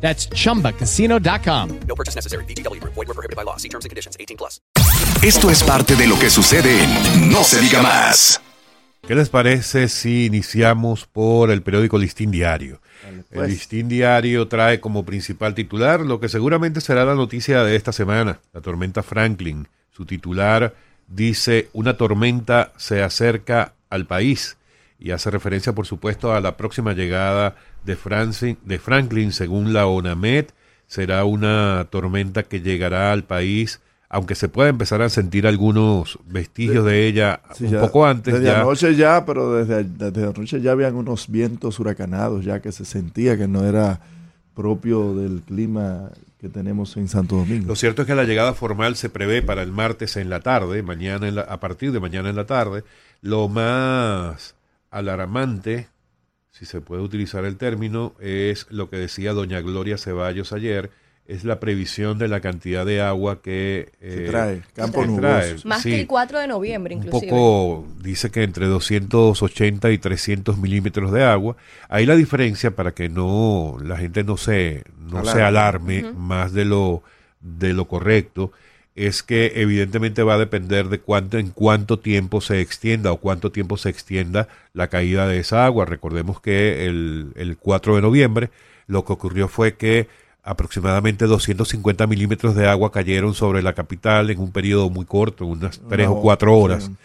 That's 0.00 0.28
chumbacasino.com. 0.30 1.80
No 1.86 1.94
purchase 1.94 2.16
necessary. 2.16 2.44
VGW 2.46 2.80
Group. 2.80 2.94
Void 2.94 3.08
were 3.08 3.14
prohibited 3.14 3.36
by 3.36 3.44
law. 3.44 3.56
See 3.56 3.68
terms 3.68 3.84
and 3.84 3.90
conditions. 3.90 4.16
18 4.18 4.36
plus. 4.36 4.60
Esto 5.22 5.50
es 5.50 5.62
parte 5.62 5.96
de 5.96 6.06
lo 6.06 6.18
que 6.18 6.30
sucede 6.30 6.82
en 6.82 7.30
No 7.30 7.44
se 7.44 7.60
diga 7.60 7.82
más. 7.82 8.40
¿Qué 9.06 9.14
les 9.14 9.28
parece 9.28 9.88
si 9.88 10.26
iniciamos 10.26 11.06
por 11.06 11.50
el 11.50 11.62
periódico 11.62 11.98
Listín 11.98 12.30
Diario? 12.30 12.80
El 13.30 13.48
Listín 13.48 13.88
Diario 13.88 14.46
trae 14.46 14.78
como 14.78 15.04
principal 15.04 15.54
titular 15.54 16.00
lo 16.00 16.20
que 16.20 16.28
seguramente 16.28 16.80
será 16.80 17.04
la 17.04 17.14
noticia 17.14 17.64
de 17.64 17.76
esta 17.76 17.92
semana, 17.92 18.40
la 18.52 18.60
tormenta 18.60 19.02
Franklin. 19.02 19.68
Su 19.90 20.04
titular 20.04 20.74
dice, 21.08 21.68
una 21.72 21.96
tormenta 21.96 22.72
se 22.76 23.02
acerca 23.02 23.74
al 23.88 24.06
país 24.06 24.56
y 25.00 25.12
hace 25.12 25.30
referencia, 25.30 25.72
por 25.74 25.86
supuesto, 25.86 26.32
a 26.34 26.40
la 26.40 26.56
próxima 26.56 26.92
llegada 26.92 27.56
de, 27.84 27.96
Franci- 27.96 28.58
de 28.64 28.78
Franklin, 28.78 29.32
según 29.32 29.72
la 29.72 29.86
ONAMED. 29.86 30.46
Será 30.86 31.24
una 31.24 31.86
tormenta 31.90 32.42
que 32.42 32.60
llegará 32.60 33.12
al 33.12 33.24
país, 33.24 33.80
aunque 34.08 34.34
se 34.34 34.48
pueda 34.48 34.68
empezar 34.68 35.00
a 35.02 35.08
sentir 35.08 35.46
algunos 35.46 36.18
vestigios 36.26 36.84
de 36.84 37.06
ella 37.06 37.40
Sí, 37.54 37.64
un 37.64 37.70
ya- 37.70 37.80
poco 37.80 38.04
antes. 38.06 38.34
Desde 38.34 38.46
ya. 38.46 38.60
anoche 38.60 38.94
ya, 38.96 39.24
pero 39.24 39.54
desde, 39.54 39.84
desde 39.84 40.24
anoche 40.28 40.60
ya 40.60 40.72
habían 40.72 40.96
unos 40.96 41.28
vientos 41.30 41.78
huracanados 41.80 42.44
ya 42.44 42.60
que 42.60 42.72
se 42.72 42.84
sentía 42.84 43.38
que 43.38 43.46
no 43.48 43.64
era 43.64 44.00
propio 44.54 45.14
del 45.14 45.42
clima 45.42 46.10
que 46.40 46.48
tenemos 46.48 46.96
en 46.96 47.06
Santo 47.08 47.36
Domingo. 47.36 47.68
Lo 47.68 47.76
cierto 47.76 48.02
es 48.02 48.08
que 48.08 48.14
la 48.14 48.24
llegada 48.24 48.52
formal 48.52 48.96
se 48.96 49.10
prevé 49.10 49.42
para 49.42 49.62
el 49.62 49.70
martes 49.72 50.16
en 50.16 50.28
la 50.28 50.40
tarde, 50.40 50.82
mañana 50.82 51.28
en 51.28 51.36
la- 51.36 51.42
a 51.42 51.60
partir 51.60 51.92
de 51.92 52.00
mañana 52.00 52.30
en 52.30 52.36
la 52.36 52.46
tarde. 52.46 52.82
Lo 53.22 53.48
más 53.48 54.54
alarmante, 54.90 55.88
si 56.50 56.66
se 56.66 56.80
puede 56.80 57.02
utilizar 57.02 57.44
el 57.44 57.56
término, 57.56 58.14
es 58.20 58.66
lo 58.70 58.90
que 58.90 58.96
decía 58.96 59.32
doña 59.32 59.60
Gloria 59.60 59.98
Ceballos 59.98 60.52
ayer, 60.52 60.90
es 61.26 61.44
la 61.44 61.60
previsión 61.60 62.18
de 62.18 62.26
la 62.26 62.40
cantidad 62.40 62.84
de 62.84 63.00
agua 63.00 63.40
que 63.40 63.92
Se 64.00 64.24
eh, 64.24 64.28
trae, 64.28 64.62
campo 64.74 65.04
se 65.04 65.12
trae. 65.16 65.56
Más 65.64 65.82
Sí. 65.82 65.90
que 65.90 66.00
el 66.00 66.06
4 66.08 66.40
de 66.40 66.48
noviembre, 66.48 66.96
Un 66.96 67.04
inclusive. 67.04 67.30
poco, 67.30 67.86
dice 68.02 68.30
que 68.30 68.42
entre 68.42 68.66
280 68.66 69.92
y 69.92 69.98
300 69.98 70.58
milímetros 70.58 71.12
de 71.12 71.22
agua. 71.22 71.56
Ahí 71.88 72.04
la 72.04 72.16
diferencia 72.16 72.72
para 72.74 72.92
que 72.92 73.08
no 73.08 73.76
la 73.80 73.96
gente 73.96 74.24
no 74.24 74.36
se 74.36 74.82
no 74.98 75.24
se 75.24 75.40
Alarme. 75.42 75.98
alarme 76.00 76.12
más 76.18 76.52
de 76.52 76.64
lo 76.64 77.02
de 77.40 77.74
lo 77.74 77.86
correcto 77.86 78.52
es 79.06 79.22
que 79.22 79.52
evidentemente 79.56 80.22
va 80.22 80.34
a 80.34 80.38
depender 80.38 80.88
de 80.88 81.00
cuánto 81.00 81.38
en 81.38 81.50
cuánto 81.50 81.98
tiempo 81.98 82.40
se 82.40 82.60
extienda 82.60 83.12
o 83.12 83.16
cuánto 83.18 83.50
tiempo 83.52 83.76
se 83.76 83.88
extienda 83.88 84.48
la 84.74 84.88
caída 84.88 85.26
de 85.26 85.38
esa 85.38 85.64
agua. 85.64 85.86
Recordemos 85.86 86.40
que 86.40 86.86
el, 86.86 87.32
el 87.36 87.56
4 87.56 87.96
de 87.96 88.02
noviembre 88.02 88.50
lo 88.86 89.04
que 89.04 89.12
ocurrió 89.12 89.48
fue 89.48 89.74
que 89.74 90.08
aproximadamente 90.42 91.26
250 91.26 92.06
milímetros 92.06 92.54
de 92.54 92.66
agua 92.68 92.92
cayeron 92.92 93.34
sobre 93.34 93.62
la 93.62 93.74
capital 93.74 94.30
en 94.30 94.38
un 94.40 94.52
periodo 94.52 94.90
muy 94.90 95.04
corto, 95.04 95.46
unas 95.46 95.80
tres 95.88 96.08
o 96.08 96.14
No, 96.14 96.20
cuatro 96.20 96.56
horas. 96.58 96.84
sí. 96.84 96.96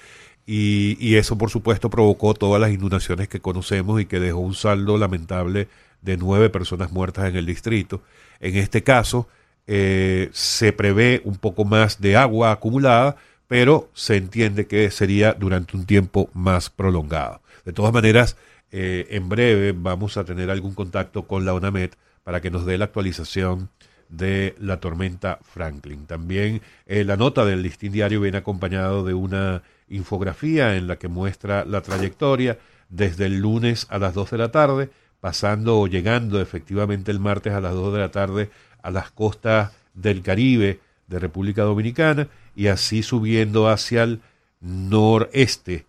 Y, 0.48 0.98
y 1.00 1.16
eso, 1.16 1.38
por 1.38 1.50
supuesto, 1.50 1.90
provocó 1.90 2.34
todas 2.36 2.62
las 2.62 2.72
inundaciones 2.72 3.28
que 3.28 3.40
conocemos 3.40 4.00
y 4.00 4.06
que 4.06 4.20
dejó 4.20 4.40
un 4.40 4.54
saldo 4.54 4.98
lamentable 4.98 5.68
de 6.02 6.18
nueve 6.18 6.50
personas 6.50 6.92
muertas 6.92 7.28
en 7.30 7.36
el 7.36 7.46
distrito. 7.48 8.02
En 8.40 8.56
este 8.56 8.84
caso, 8.84 9.28
eh, 9.68 10.30
se 10.34 10.74
prevé 10.74 11.22
un 11.24 11.36
poco 11.36 11.66
más 11.66 12.02
de 12.02 12.18
agua 12.18 12.52
acumulada, 12.52 13.18
pero 13.48 13.90
se 13.94 14.18
entiende 14.18 14.68
que 14.68 14.90
sería 14.92 15.34
durante 15.34 15.78
un 15.78 15.86
tiempo 15.86 16.30
más 16.34 16.70
prolongado. 16.70 17.42
De 17.64 17.74
todas 17.74 17.94
maneras, 17.94 18.38
eh, 18.72 19.08
en 19.12 19.30
breve 19.30 19.72
vamos 19.72 20.18
a 20.18 20.26
tener 20.26 20.50
algún 20.50 20.74
contacto 20.74 21.28
con 21.28 21.46
la 21.46 21.53
ONAMED 21.53 21.92
para 22.24 22.42
que 22.42 22.52
nos 22.52 22.66
dé 22.66 22.78
la 22.78 22.86
actualización 22.86 23.70
de 24.09 24.56
la 24.59 24.80
tormenta 24.80 25.40
Franklin. 25.44 26.06
También 26.06 26.62
eh, 26.86 27.03
la 27.03 27.18
nota 27.18 27.46
del 27.46 27.62
listín 27.62 27.92
diario 27.92 28.22
viene 28.22 28.38
acompañado 28.38 29.03
de 29.03 29.14
una 29.14 29.64
infografía 29.88 30.76
en 30.76 30.88
la 30.88 30.97
que 30.97 31.08
muestra 31.08 31.66
la 31.66 31.82
trayectoria 31.82 32.59
desde 32.90 33.26
el 33.26 33.40
lunes 33.40 33.88
a 33.90 34.00
las 34.00 34.14
2 34.14 34.32
de 34.32 34.38
la 34.38 34.52
tarde, 34.52 34.90
pasando 35.20 35.80
o 35.80 35.88
llegando 35.88 36.40
efectivamente 36.42 37.12
el 37.12 37.20
martes 37.20 37.53
a 37.53 37.62
las 37.62 37.74
2 37.74 37.94
de 37.94 38.00
la 38.00 38.12
tarde 38.12 38.50
a 38.85 38.91
las 38.91 39.09
costas 39.09 39.72
del 39.96 40.22
Caribe 40.22 40.79
de 41.07 41.19
República 41.19 41.63
Dominicana 41.63 42.28
y 42.56 42.68
así 42.68 43.01
subiendo 43.01 43.68
hacia 43.68 44.03
el 44.03 44.22
noreste 44.62 45.85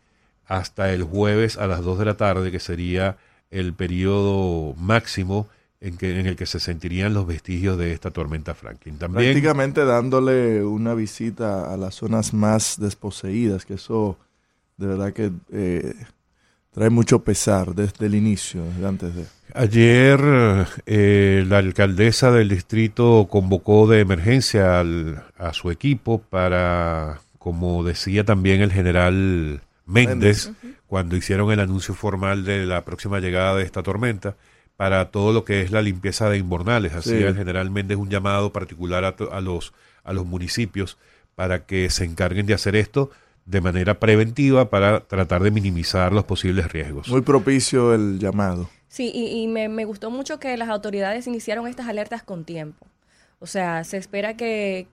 hasta 0.46 0.92
el 0.92 1.02
jueves 1.02 1.58
a 1.58 1.66
las 1.66 1.82
2 1.82 1.98
de 1.98 2.04
la 2.06 2.16
tarde, 2.16 2.50
que 2.50 2.60
sería 2.60 3.18
el 3.50 3.74
periodo 3.74 4.74
máximo 4.74 5.46
en, 5.80 5.98
que, 5.98 6.18
en 6.18 6.26
el 6.26 6.36
que 6.36 6.46
se 6.46 6.58
sentirían 6.58 7.12
los 7.12 7.26
vestigios 7.26 7.76
de 7.76 7.92
esta 7.92 8.10
tormenta 8.10 8.54
Franklin. 8.54 8.96
También 8.96 9.32
Prácticamente 9.32 9.84
dándole 9.84 10.64
una 10.64 10.94
visita 10.94 11.72
a 11.72 11.76
las 11.76 11.96
zonas 11.96 12.32
más 12.32 12.76
desposeídas, 12.80 13.66
que 13.66 13.74
eso 13.74 14.16
de 14.78 14.86
verdad 14.86 15.12
que 15.12 15.32
eh, 15.52 15.94
trae 16.72 16.88
mucho 16.90 17.18
pesar 17.18 17.74
desde 17.74 18.06
el 18.06 18.14
inicio, 18.14 18.64
desde 18.64 18.86
antes 18.86 19.14
de... 19.14 19.35
Ayer 19.56 20.21
eh, 20.84 21.44
la 21.49 21.59
alcaldesa 21.59 22.31
del 22.31 22.50
distrito 22.50 23.27
convocó 23.31 23.87
de 23.87 24.00
emergencia 24.00 24.81
al- 24.81 25.25
a 25.39 25.55
su 25.55 25.71
equipo 25.71 26.19
para, 26.21 27.21
como 27.39 27.83
decía 27.83 28.22
también 28.25 28.61
el 28.61 28.71
general 28.71 29.62
Méndez, 29.87 30.50
cuando 30.87 31.17
hicieron 31.17 31.50
el 31.53 31.61
anuncio 31.61 31.94
formal 31.94 32.44
de 32.44 32.67
la 32.67 32.84
próxima 32.84 33.19
llegada 33.19 33.56
de 33.56 33.62
esta 33.65 33.83
tormenta, 33.83 34.34
para 34.77 35.06
todo 35.11 35.33
lo 35.33 35.44
que 35.44 35.62
es 35.62 35.71
la 35.71 35.81
limpieza 35.81 36.28
de 36.28 36.37
invernales. 36.37 36.93
Hacía 36.94 37.17
Sí. 37.19 37.23
el 37.25 37.34
general 37.37 37.71
Méndez 37.71 37.97
un 37.97 38.11
llamado 38.11 38.53
particular 38.53 39.05
a, 39.05 39.12
to- 39.17 39.33
a 39.33 39.41
los, 39.41 39.73
a 40.05 40.12
los 40.12 40.27
municipios 40.27 40.99
para 41.34 41.65
que 41.65 41.88
se 41.88 42.05
encarguen 42.05 42.44
de 42.44 42.53
hacer 42.55 42.77
esto 42.77 43.11
de 43.47 43.61
manera 43.62 43.99
preventiva 44.00 44.69
para 44.69 45.00
tratar 45.00 45.43
de 45.43 45.50
minimizar 45.50 46.12
los 46.12 46.25
posibles 46.25 46.71
riesgos. 46.71 47.09
Muy 47.09 47.23
propicio 47.23 47.94
el 47.94 48.19
llamado. 48.19 48.69
Sí, 48.96 49.12
y, 49.14 49.42
y 49.42 49.46
me, 49.46 49.68
me 49.68 49.84
gustó 49.84 50.10
mucho 50.10 50.40
que 50.40 50.56
las 50.56 50.70
autoridades 50.70 51.26
iniciaron 51.26 51.66
estas 51.66 51.86
alertas 51.86 52.22
con 52.22 52.46
tiempo. 52.46 52.86
O 53.40 53.46
sea, 53.46 53.84
se 53.84 53.98
espera 53.98 54.38
que, 54.38 54.88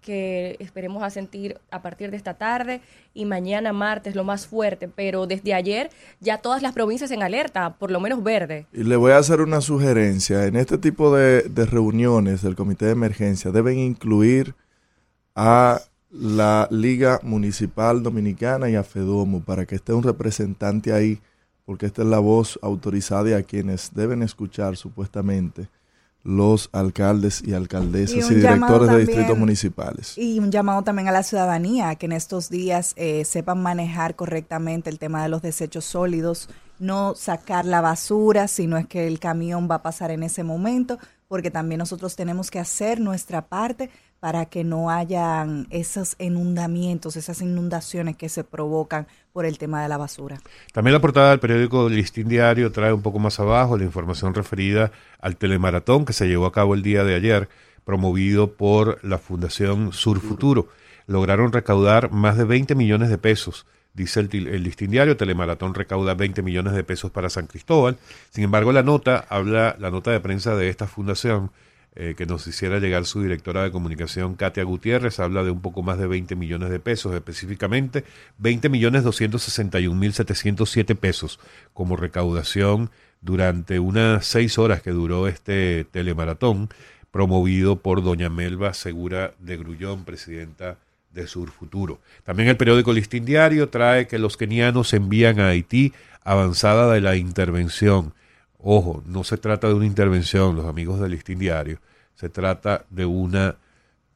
esperemos 0.59 1.03
a 1.03 1.09
sentir 1.09 1.57
a 1.71 1.81
partir 1.81 2.11
de 2.11 2.17
esta 2.17 2.33
tarde 2.33 2.81
y 3.13 3.23
mañana 3.23 3.71
martes 3.71 4.13
lo 4.15 4.25
más 4.25 4.45
fuerte, 4.47 4.89
pero 4.89 5.25
desde 5.25 5.53
ayer 5.53 5.89
ya 6.19 6.39
todas 6.39 6.61
las 6.61 6.73
provincias 6.73 7.11
en 7.11 7.23
alerta, 7.23 7.75
por 7.75 7.91
lo 7.91 8.01
menos 8.01 8.21
verde. 8.21 8.67
Y 8.73 8.83
le 8.83 8.97
voy 8.97 9.13
a 9.13 9.19
hacer 9.19 9.39
una 9.39 9.61
sugerencia. 9.61 10.47
En 10.47 10.57
este 10.57 10.77
tipo 10.77 11.15
de, 11.15 11.43
de 11.43 11.65
reuniones 11.65 12.41
del 12.41 12.57
Comité 12.57 12.87
de 12.87 12.91
Emergencia 12.91 13.51
deben 13.51 13.79
incluir 13.79 14.53
a 15.33 15.79
la 16.11 16.67
Liga 16.69 17.21
Municipal 17.23 18.03
Dominicana 18.03 18.69
y 18.69 18.75
a 18.75 18.83
FEDOMO 18.83 19.45
para 19.45 19.65
que 19.65 19.75
esté 19.75 19.93
un 19.93 20.03
representante 20.03 20.91
ahí, 20.91 21.21
porque 21.65 21.85
esta 21.85 22.01
es 22.01 22.07
la 22.07 22.19
voz 22.19 22.59
autorizada 22.61 23.29
y 23.29 23.33
a 23.33 23.43
quienes 23.43 23.93
deben 23.93 24.23
escuchar 24.23 24.75
supuestamente 24.75 25.69
los 26.23 26.69
alcaldes 26.71 27.43
y 27.45 27.53
alcaldesas 27.53 28.31
Y 28.31 28.35
directores 28.35 28.89
de 28.89 28.99
distritos 28.99 29.37
municipales. 29.37 30.17
Y 30.17 30.39
un 30.39 30.51
llamado 30.51 30.81
también 30.81 31.09
a 31.09 31.11
la 31.11 31.23
ciudadanía 31.23 31.95
que 31.95 32.05
en 32.05 32.13
estos 32.13 32.49
días 32.49 32.93
eh, 32.95 33.25
sepan 33.25 33.61
manejar 33.61 34.15
correctamente 34.15 34.89
el 34.89 34.99
tema 34.99 35.21
de 35.21 35.29
los 35.29 35.41
desechos 35.41 35.83
sólidos, 35.83 36.49
no 36.79 37.13
sacar 37.15 37.65
la 37.65 37.81
basura, 37.81 38.47
sino 38.47 38.77
es 38.77 38.87
que 38.87 39.05
el 39.05 39.19
camión 39.19 39.67
va 39.69 39.75
a 39.75 39.83
pasar 39.83 40.11
en 40.11 40.23
ese 40.23 40.43
momento, 40.43 40.97
porque 41.27 41.51
también 41.51 41.79
nosotros 41.79 42.15
tenemos 42.15 42.49
que 42.49 42.59
hacer 42.59 43.01
nuestra 43.01 43.47
parte 43.47 43.89
para 44.23 44.45
que 44.45 44.63
no 44.63 44.89
hayan 44.89 45.67
esos 45.69 46.15
inundamientos, 46.17 47.17
esas 47.17 47.41
inundaciones 47.41 48.15
que 48.15 48.29
se 48.29 48.45
provocan 48.45 49.05
por 49.33 49.45
el 49.45 49.57
tema 49.57 49.83
de 49.83 49.89
la 49.89 49.97
basura. 49.97 50.39
También 50.71 50.93
la 50.93 51.01
portada 51.01 51.31
del 51.31 51.41
periódico 51.41 51.89
Listín 51.89 52.29
Diario 52.29 52.71
trae 52.71 52.93
un 52.93 53.01
poco 53.01 53.19
más 53.19 53.41
abajo 53.41 53.77
la 53.77 53.83
información 53.83 54.33
referida 54.33 54.93
al 55.19 55.35
telemaratón 55.35 56.05
que 56.05 56.13
se 56.13 56.29
llevó 56.29 56.45
a 56.45 56.53
cabo 56.53 56.73
el 56.73 56.83
día 56.83 57.03
de 57.03 57.15
ayer, 57.15 57.49
promovido 57.83 58.53
por 58.53 58.97
la 59.03 59.17
Fundación 59.17 59.91
Sur 59.91 60.21
Futuro. 60.21 60.69
Lograron 61.05 61.51
recaudar 61.51 62.09
más 62.09 62.37
de 62.37 62.45
20 62.45 62.75
millones 62.75 63.09
de 63.09 63.17
pesos. 63.17 63.65
Dice 63.93 64.21
el, 64.21 64.29
el 64.47 64.63
listín 64.63 64.91
diario, 64.91 65.17
Telemaratón 65.17 65.73
recauda 65.73 66.13
20 66.13 66.43
millones 66.43 66.71
de 66.75 66.85
pesos 66.85 67.11
para 67.11 67.29
San 67.29 67.47
Cristóbal. 67.47 67.97
Sin 68.29 68.45
embargo, 68.45 68.71
la 68.71 68.83
nota 68.83 69.25
habla, 69.27 69.75
la 69.79 69.91
nota 69.91 70.11
de 70.11 70.21
prensa 70.21 70.55
de 70.55 70.69
esta 70.69 70.87
fundación, 70.87 71.51
eh, 71.95 72.15
que 72.17 72.25
nos 72.25 72.47
hiciera 72.47 72.79
llegar 72.79 73.05
su 73.05 73.21
directora 73.21 73.63
de 73.63 73.71
comunicación, 73.71 74.35
Katia 74.35 74.63
Gutiérrez, 74.63 75.19
habla 75.19 75.43
de 75.43 75.51
un 75.51 75.61
poco 75.61 75.83
más 75.83 75.99
de 75.99 76.07
20 76.07 76.35
millones 76.35 76.71
de 76.71 76.79
pesos, 76.79 77.13
específicamente 77.13 78.03
20 78.39 78.69
millones 78.69 79.03
261 79.03 79.99
mil 79.99 80.11
707 80.11 80.95
pesos 80.95 81.39
como 81.73 81.95
recaudación 81.95 82.89
durante 83.21 83.79
unas 83.79 84.25
seis 84.25 84.57
horas 84.57 84.81
que 84.81 84.91
duró 84.91 85.27
este 85.27 85.85
telemaratón, 85.91 86.69
promovido 87.11 87.75
por 87.75 88.03
doña 88.03 88.29
Melba 88.29 88.73
Segura 88.73 89.33
de 89.39 89.57
Grullón, 89.57 90.03
presidenta 90.03 90.77
de 91.11 91.27
Sur 91.27 91.51
Futuro. 91.51 91.99
También 92.23 92.49
el 92.49 92.57
periódico 92.57 92.91
Listín 92.91 93.23
Diario 93.23 93.69
trae 93.69 94.07
que 94.07 94.17
los 94.17 94.35
kenianos 94.35 94.93
envían 94.93 95.39
a 95.39 95.49
Haití 95.49 95.93
avanzada 96.23 96.91
de 96.91 97.01
la 97.01 97.15
intervención. 97.15 98.13
Ojo, 98.65 99.03
no 99.05 99.23
se 99.25 99.37
trata 99.37 99.67
de 99.67 99.73
una 99.73 99.85
intervención, 99.85 100.55
los 100.55 100.65
amigos 100.65 100.99
del 101.01 101.11
Listín 101.11 101.37
Diario, 101.39 101.79
se 102.15 102.29
trata 102.29 102.85
de 102.89 103.05
una 103.05 103.57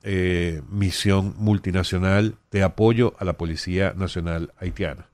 eh, 0.03 0.61
misión 0.71 1.33
multinacional 1.37 2.35
de 2.51 2.63
apoyo 2.63 3.13
a 3.19 3.25
la 3.25 3.33
Policía 3.33 3.93
Nacional 3.97 4.53
Haitiana. 4.57 5.07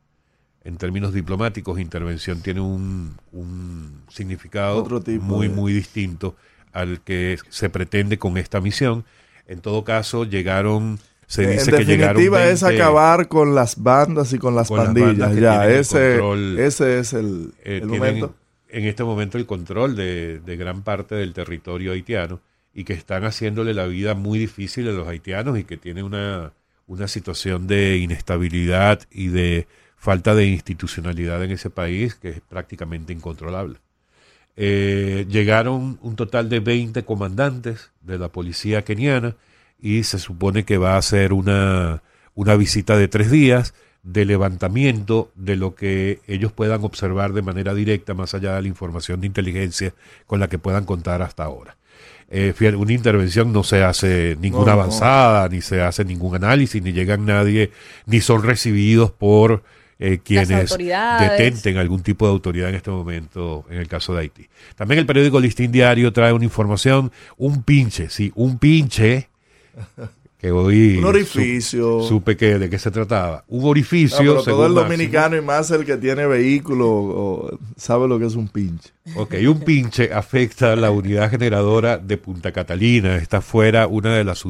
En 0.63 0.77
términos 0.77 1.13
diplomáticos, 1.13 1.79
intervención 1.79 2.41
tiene 2.41 2.61
un, 2.61 3.15
un 3.31 4.03
significado 4.09 4.77
Otro 4.77 5.01
tipo 5.01 5.23
muy, 5.23 5.47
de- 5.47 5.53
muy 5.55 5.73
distinto 5.73 6.35
al 6.71 7.01
que 7.01 7.37
se 7.49 7.69
pretende 7.69 8.17
con 8.19 8.37
esta 8.37 8.61
misión. 8.61 9.03
En 9.47 9.61
todo 9.61 9.83
caso, 9.83 10.23
llegaron, 10.25 10.99
se 11.27 11.47
dice 11.47 11.71
en 11.71 11.77
que 11.77 11.85
llegaron 11.85 12.15
definitiva 12.15 12.45
es 12.45 12.61
20 12.61 12.81
acabar 12.81 13.27
con 13.27 13.55
las 13.55 13.81
bandas 13.81 14.31
y 14.31 14.37
con 14.37 14.55
las 14.55 14.67
Con 14.69 14.77
pandillas. 14.77 15.35
ya, 15.35 15.67
ese, 15.69 16.19
ese 16.57 16.99
es 16.99 17.13
el, 17.13 17.53
eh, 17.63 17.79
el 17.81 17.89
tienen 17.89 17.99
momento. 17.99 18.35
En 18.73 18.85
este 18.85 19.03
momento 19.03 19.37
el 19.37 19.45
control 19.45 19.95
de, 19.95 20.41
gran 20.57 20.81
parte 20.81 21.15
del 21.15 21.33
territorio 21.33 21.91
haitiano 21.93 22.41
y 22.73 22.83
que 22.83 22.93
están 22.93 23.23
haciéndole 23.23 23.73
la 23.75 23.85
vida 23.85 24.15
muy 24.15 24.39
difícil 24.39 24.89
a 24.89 24.91
los 24.91 25.07
haitianos 25.07 25.59
y 25.59 25.63
que 25.63 25.77
tiene 25.77 26.01
una, 26.01 26.53
una 26.87 27.07
situación 27.07 27.67
de 27.67 27.97
inestabilidad 27.97 29.01
y 29.11 29.27
de 29.27 29.67
falta 29.95 30.33
de 30.33 30.47
institucionalidad 30.47 31.43
en 31.43 31.51
ese 31.51 31.69
país 31.69 32.15
que 32.15 32.29
es 32.29 32.41
prácticamente 32.41 33.13
incontrolable. 33.13 33.77
Eh, 34.55 35.25
llegaron 35.29 35.99
un 36.01 36.15
total 36.15 36.49
de 36.49 36.59
20 36.59 37.05
comandantes 37.05 37.91
de 38.01 38.17
la 38.17 38.29
policía 38.29 38.83
keniana 38.83 39.35
y 39.79 40.03
se 40.03 40.17
supone 40.17 40.65
que 40.65 40.77
va 40.77 40.97
a 40.97 41.01
ser 41.03 41.31
una, 41.31 42.01
una 42.33 42.55
visita 42.55 42.97
de 42.97 43.07
tres 43.07 43.29
días 43.29 43.75
de 44.03 44.25
levantamiento 44.25 45.31
de 45.35 45.55
lo 45.55 45.75
que 45.75 46.19
ellos 46.27 46.51
puedan 46.51 46.83
observar 46.83 47.33
de 47.33 47.41
manera 47.41 47.73
directa 47.73 48.13
más 48.13 48.33
allá 48.33 48.55
de 48.55 48.61
la 48.61 48.67
información 48.67 49.21
de 49.21 49.27
inteligencia 49.27 49.93
con 50.27 50.39
la 50.39 50.49
que 50.49 50.59
puedan 50.59 50.85
contar 50.85 51.21
hasta 51.21 51.43
ahora. 51.43 51.77
Eh, 52.29 52.53
una 52.77 52.93
intervención 52.93 53.53
no 53.53 53.63
se 53.63 53.83
hace 53.83 54.35
ninguna 54.41 54.71
No, 54.71 54.77
no. 54.77 54.81
avanzada, 54.81 55.47
ni 55.49 55.61
se 55.61 55.81
hace 55.81 56.03
ningún 56.03 56.35
análisis, 56.35 56.81
ni 56.81 56.91
llegan 56.91 57.25
nadie, 57.25 57.71
ni 58.05 58.21
son 58.21 58.43
recibidos 58.43 59.11
por 59.11 59.63
eh, 59.99 60.19
quienes 60.23 60.49
detenten 60.77 61.77
algún 61.77 62.01
tipo 62.01 62.25
de 62.25 62.31
autoridad 62.31 62.69
en 62.69 62.75
este 62.75 62.89
momento 62.91 63.65
en 63.69 63.77
el 63.77 63.87
caso 63.87 64.13
de 64.13 64.21
Haití. 64.21 64.49
También 64.75 64.99
el 64.99 65.05
periódico 65.05 65.39
Listín 65.39 65.71
Diario 65.71 66.11
trae 66.11 66.33
una 66.33 66.43
información, 66.43 67.11
un 67.37 67.63
pinche, 67.63 68.09
sí, 68.09 68.31
un 68.35 68.57
pinche 68.57 69.29
que 70.43 70.51
hoy 70.51 70.97
Un 70.97 71.05
orificio. 71.05 72.01
su- 72.01 72.07
supe 72.09 72.35
que 72.35 72.59
de 72.59 72.69
qué 72.69 72.77
se 72.77 72.91
trataba. 72.91 73.45
Un 73.47 73.61
No, 73.61 73.67
orificio, 73.67 74.17
pero 74.19 74.43
todo 74.43 74.65
el 74.65 74.73
Máximo. 74.73 74.89
dominicano 74.91 75.37
y 75.37 75.41
más 75.41 75.71
el 75.71 75.85
que 75.85 75.95
tiene 75.95 76.25
vehículo 76.27 76.89
o- 76.89 77.59
sabe 77.77 78.09
lo 78.09 78.19
que 78.19 78.25
es 78.25 78.35
un 78.35 78.49
pinche. 78.49 78.89
Ok, 79.15 79.35
un 79.47 79.61
pinche 79.61 80.13
afecta 80.13 80.73
a 80.73 80.75
la 80.75 80.91
unidad 80.91 81.29
generadora 81.31 81.97
de 81.97 82.17
Punta 82.17 82.51
Catalina. 82.51 83.15
Está 83.15 83.39
fuera 83.39 83.87
una 83.87 84.13
de 84.15 84.25
las 84.25 84.43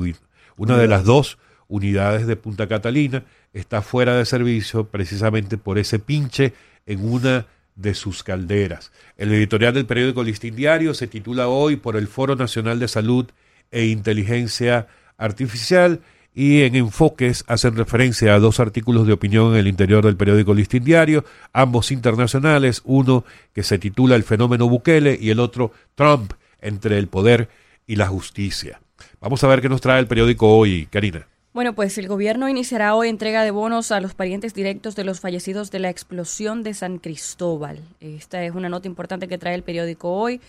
una 0.58 0.78
de 0.78 0.88
las 0.88 1.04
dos 1.04 1.38
unidades 1.68 2.26
de 2.26 2.36
Punta 2.38 2.68
Catalina 2.68 3.24
está 3.54 3.84
fuera 3.84 4.16
de 4.18 4.26
servicio 4.26 4.86
precisamente 4.88 5.58
por 5.60 5.78
ese 5.78 6.00
pinche 6.00 6.54
en 6.88 7.08
una 7.08 7.46
de 7.76 7.94
sus 7.94 8.24
calderas. 8.24 8.92
El 9.18 9.32
editorial 9.32 9.76
del 9.76 9.86
periódico 9.86 10.24
Listín 10.24 10.56
Diario 10.56 10.96
se 10.96 11.06
titula 11.08 11.48
hoy 11.48 11.76
por 11.76 11.96
el 11.98 12.08
Foro 12.08 12.36
Nacional 12.36 12.80
de 12.80 12.88
Salud 12.88 13.28
e 13.72 13.86
Inteligencia 13.86 14.88
Artificial 15.24 16.02
y 16.36 16.64
en 16.64 16.76
enfoques 16.76 17.46
hacen 17.48 17.76
referencia 17.76 18.34
a 18.34 18.40
dos 18.40 18.60
artículos 18.60 19.08
de 19.08 19.14
opinión 19.14 19.54
en 19.54 19.60
el 19.60 19.68
interior 19.68 20.04
del 20.04 20.18
periódico 20.18 20.54
Listín 20.54 20.84
Diario, 20.84 21.24
ambos 21.54 21.92
internacionales, 21.92 22.82
uno 22.84 23.24
que 23.54 23.64
se 23.64 23.80
titula 23.80 24.16
El 24.16 24.24
fenómeno 24.24 24.68
Bukele 24.68 25.18
y 25.20 25.30
el 25.30 25.40
otro 25.40 25.72
Trump 25.96 26.34
entre 26.60 26.98
el 26.98 27.08
poder 27.08 27.50
y 27.88 27.96
la 27.96 28.08
justicia. 28.08 28.82
Vamos 29.22 29.44
a 29.44 29.48
ver 29.48 29.62
qué 29.62 29.70
nos 29.70 29.80
trae 29.80 30.00
el 30.00 30.08
periódico 30.08 30.58
hoy, 30.58 30.88
Karina. 30.88 31.26
Bueno, 31.54 31.74
pues 31.74 32.00
el 32.00 32.08
gobierno 32.08 32.50
iniciará 32.50 32.96
hoy 32.96 33.10
entrega 33.10 33.44
de 33.44 33.52
bonos 33.52 33.92
a 33.92 34.02
los 34.02 34.16
parientes 34.16 34.56
directos 34.56 34.96
de 34.96 35.04
los 35.04 35.20
fallecidos 35.20 35.70
de 35.70 35.78
la 35.78 35.92
explosión 35.92 36.64
de 36.64 36.74
San 36.74 36.98
Cristóbal. 36.98 37.80
Esta 38.00 38.44
es 38.44 38.56
una 38.56 38.70
nota 38.70 38.88
importante 38.88 39.28
que 39.28 39.38
trae 39.38 39.54
el 39.54 39.62
periódico 39.62 40.12
hoy. 40.12 40.42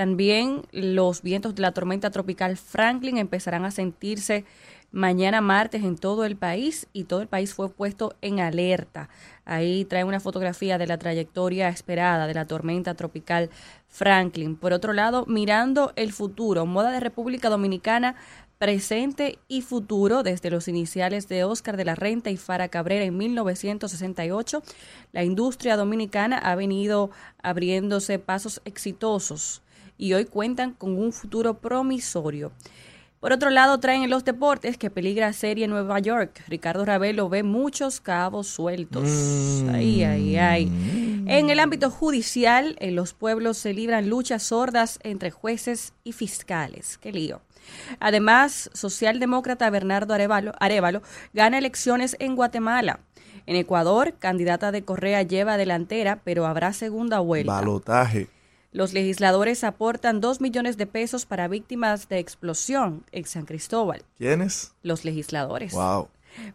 También 0.00 0.62
los 0.72 1.20
vientos 1.20 1.54
de 1.54 1.60
la 1.60 1.72
tormenta 1.72 2.10
tropical 2.10 2.56
Franklin 2.56 3.18
empezarán 3.18 3.66
a 3.66 3.70
sentirse 3.70 4.46
mañana 4.92 5.42
martes 5.42 5.84
en 5.84 5.98
todo 5.98 6.24
el 6.24 6.36
país 6.36 6.86
y 6.94 7.04
todo 7.04 7.20
el 7.20 7.28
país 7.28 7.52
fue 7.52 7.68
puesto 7.68 8.14
en 8.22 8.40
alerta. 8.40 9.10
Ahí 9.44 9.84
trae 9.84 10.04
una 10.04 10.18
fotografía 10.18 10.78
de 10.78 10.86
la 10.86 10.96
trayectoria 10.96 11.68
esperada 11.68 12.26
de 12.26 12.32
la 12.32 12.46
tormenta 12.46 12.94
tropical 12.94 13.50
Franklin. 13.88 14.56
Por 14.56 14.72
otro 14.72 14.94
lado, 14.94 15.26
mirando 15.26 15.92
el 15.96 16.14
futuro, 16.14 16.64
moda 16.64 16.92
de 16.92 17.00
República 17.00 17.50
Dominicana 17.50 18.16
presente 18.56 19.38
y 19.48 19.60
futuro 19.60 20.22
desde 20.22 20.50
los 20.50 20.66
iniciales 20.66 21.28
de 21.28 21.44
Oscar 21.44 21.76
de 21.76 21.84
la 21.84 21.94
Renta 21.94 22.30
y 22.30 22.38
Fara 22.38 22.68
Cabrera 22.68 23.04
en 23.04 23.18
1968, 23.18 24.62
la 25.12 25.24
industria 25.24 25.76
dominicana 25.76 26.38
ha 26.38 26.54
venido 26.54 27.10
abriéndose 27.42 28.18
pasos 28.18 28.62
exitosos 28.64 29.60
y 30.00 30.14
hoy 30.14 30.24
cuentan 30.24 30.72
con 30.72 30.98
un 30.98 31.12
futuro 31.12 31.58
promisorio. 31.58 32.52
Por 33.20 33.32
otro 33.34 33.50
lado, 33.50 33.78
traen 33.78 34.02
en 34.02 34.08
los 34.08 34.24
deportes 34.24 34.78
que 34.78 34.88
peligra 34.88 35.34
serie 35.34 35.66
en 35.66 35.70
Nueva 35.70 35.98
York. 35.98 36.42
Ricardo 36.48 36.86
Ravelo 36.86 37.28
ve 37.28 37.42
muchos 37.42 38.00
cabos 38.00 38.46
sueltos. 38.46 39.04
Ay, 39.70 40.02
ay, 40.02 40.36
ay. 40.38 41.24
En 41.26 41.50
el 41.50 41.60
ámbito 41.60 41.90
judicial, 41.90 42.76
en 42.80 42.96
los 42.96 43.12
pueblos 43.12 43.58
se 43.58 43.74
libran 43.74 44.08
luchas 44.08 44.44
sordas 44.44 44.98
entre 45.02 45.30
jueces 45.30 45.92
y 46.02 46.12
fiscales. 46.12 46.96
Qué 46.96 47.12
lío. 47.12 47.42
Además, 48.00 48.70
socialdemócrata 48.72 49.68
Bernardo 49.68 50.14
Arevalo, 50.14 50.52
Arevalo 50.58 51.02
gana 51.34 51.58
elecciones 51.58 52.16
en 52.20 52.36
Guatemala. 52.36 53.00
En 53.44 53.56
Ecuador, 53.56 54.14
candidata 54.18 54.72
de 54.72 54.82
Correa 54.82 55.22
lleva 55.22 55.58
delantera, 55.58 56.20
pero 56.24 56.46
habrá 56.46 56.72
segunda 56.72 57.18
vuelta. 57.18 57.52
Balotaje. 57.52 58.28
Los 58.72 58.92
legisladores 58.92 59.64
aportan 59.64 60.20
dos 60.20 60.40
millones 60.40 60.76
de 60.76 60.86
pesos 60.86 61.26
para 61.26 61.48
víctimas 61.48 62.08
de 62.08 62.18
explosión 62.18 63.04
en 63.10 63.24
San 63.24 63.44
Cristóbal. 63.44 64.04
¿Quiénes? 64.16 64.74
Los 64.82 65.04
legisladores 65.04 65.72
Wow. 65.74 66.08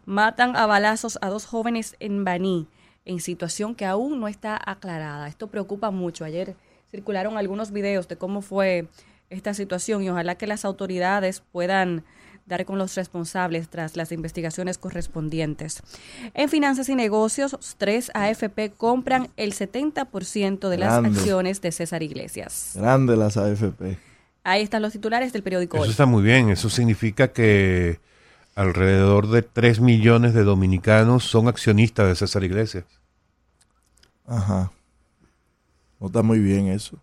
matan 0.06 0.56
a 0.56 0.64
balazos 0.66 1.18
a 1.20 1.28
dos 1.28 1.44
jóvenes 1.44 1.94
en 2.00 2.24
Baní, 2.24 2.68
en 3.04 3.20
situación 3.20 3.74
que 3.74 3.84
aún 3.84 4.18
no 4.18 4.28
está 4.28 4.58
aclarada. 4.64 5.28
Esto 5.28 5.48
preocupa 5.48 5.90
mucho. 5.90 6.24
Ayer 6.24 6.56
circularon 6.90 7.36
algunos 7.36 7.70
videos 7.70 8.08
de 8.08 8.16
cómo 8.16 8.40
fue 8.40 8.88
esta 9.28 9.52
situación 9.52 10.02
y 10.02 10.08
ojalá 10.08 10.36
que 10.36 10.46
las 10.46 10.64
autoridades 10.64 11.42
puedan 11.52 12.04
dar 12.46 12.64
con 12.64 12.78
los 12.78 12.94
responsables 12.94 13.68
tras 13.68 13.96
las 13.96 14.12
investigaciones 14.12 14.78
correspondientes. 14.78 15.82
En 16.34 16.48
finanzas 16.48 16.88
y 16.88 16.94
negocios, 16.94 17.56
tres 17.76 18.10
AFP 18.14 18.70
compran 18.76 19.28
el 19.36 19.52
70% 19.52 20.68
de 20.68 20.78
las 20.78 21.00
Grande. 21.00 21.18
acciones 21.18 21.60
de 21.60 21.72
César 21.72 22.02
Iglesias. 22.02 22.72
Grande 22.74 23.16
las 23.16 23.36
AFP. 23.36 23.98
Ahí 24.44 24.62
están 24.62 24.82
los 24.82 24.92
titulares 24.92 25.32
del 25.32 25.42
periódico 25.42 25.76
Eso 25.76 25.84
Hoy. 25.84 25.90
está 25.90 26.06
muy 26.06 26.22
bien. 26.22 26.50
Eso 26.50 26.70
significa 26.70 27.32
que 27.32 27.98
alrededor 28.54 29.28
de 29.28 29.42
3 29.42 29.80
millones 29.80 30.32
de 30.32 30.44
dominicanos 30.44 31.24
son 31.24 31.48
accionistas 31.48 32.06
de 32.06 32.14
César 32.14 32.44
Iglesias. 32.44 32.84
Ajá. 34.26 34.70
No 35.98 36.06
está 36.06 36.22
muy 36.22 36.38
bien 36.38 36.68
eso. 36.68 36.98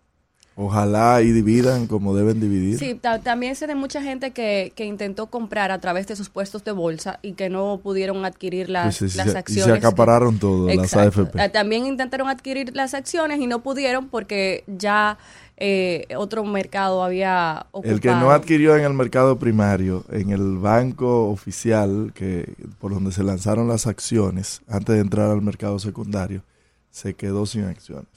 Ojalá 0.55 1.21
y 1.23 1.31
dividan 1.31 1.87
como 1.87 2.15
deben 2.15 2.39
dividir. 2.39 2.77
Sí, 2.77 2.93
ta- 2.93 3.19
también 3.19 3.55
sé 3.55 3.65
de 3.65 3.73
mucha 3.73 4.03
gente 4.03 4.31
que, 4.31 4.71
que 4.75 4.85
intentó 4.85 5.25
comprar 5.27 5.71
a 5.71 5.79
través 5.79 6.05
de 6.05 6.15
sus 6.15 6.29
puestos 6.29 6.63
de 6.63 6.71
bolsa 6.71 7.17
y 7.23 7.33
que 7.33 7.49
no 7.49 7.79
pudieron 7.81 8.23
adquirir 8.23 8.69
las, 8.69 9.01
Y 9.01 9.09
se- 9.09 9.17
las 9.17 9.27
se- 9.27 9.33
y 9.33 9.37
acciones. 9.37 9.65
se 9.65 9.71
acapararon 9.71 10.37
todo, 10.37 10.67
las 10.67 10.77
Exacto. 10.93 11.21
AFP. 11.21 11.41
Ah, 11.41 11.49
También 11.49 11.87
intentaron 11.87 12.29
adquirir 12.29 12.75
las 12.75 12.93
acciones 12.93 13.39
y 13.39 13.47
no 13.47 13.63
pudieron 13.63 14.09
porque 14.09 14.63
ya 14.67 15.17
eh, 15.57 16.05
otro 16.17 16.43
mercado 16.45 17.03
había 17.03 17.65
ocupado. 17.71 17.93
El 17.95 18.01
que 18.01 18.09
no 18.11 18.31
adquirió 18.31 18.75
en 18.75 18.83
el 18.85 18.93
mercado 18.93 19.39
primario, 19.39 20.03
en 20.11 20.29
el 20.31 20.57
banco 20.57 21.29
oficial 21.29 22.11
que 22.13 22.53
por 22.79 22.93
donde 22.93 23.11
se 23.11 23.23
lanzaron 23.23 23.67
las 23.67 23.87
acciones 23.87 24.61
antes 24.67 24.95
de 24.95 25.01
entrar 25.01 25.31
al 25.31 25.41
mercado 25.41 25.79
secundario, 25.79 26.43
se 26.91 27.13
quedó 27.15 27.45
sin 27.47 27.63
acciones. 27.65 28.07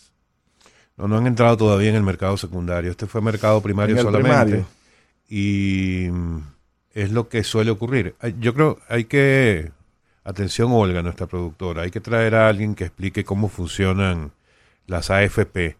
No, 0.97 1.09
no 1.09 1.19
han 1.19 1.27
entrado 1.27 1.57
todavía 1.57 1.91
en 1.91 1.97
el 1.97 2.03
mercado 2.03 2.37
secundario. 2.37 2.91
Este 2.91 3.07
fue 3.07 3.21
mercado 3.21 3.61
primario 3.61 3.95
En 3.95 3.99
el 3.99 4.05
solamente. 4.05 4.45
primario. 4.45 4.67
Y 5.29 6.09
mm, 6.11 6.39
es 6.95 7.11
lo 7.13 7.29
que 7.29 7.45
suele 7.45 7.71
ocurrir. 7.71 8.15
Yo 8.41 8.55
creo 8.55 8.79
hay 8.89 9.05
que. 9.05 9.71
Atención, 10.25 10.73
Olga, 10.73 11.03
nuestra 11.03 11.27
productora. 11.27 11.83
Hay 11.83 11.91
que 11.91 12.01
traer 12.01 12.35
a 12.35 12.49
alguien 12.49 12.75
que 12.75 12.85
explique 12.85 13.25
cómo 13.25 13.49
funcionan 13.49 14.33
las 14.87 15.11
AFP 15.11 15.77